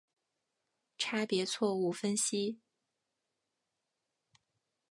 [0.97, 2.57] 差别错误分析。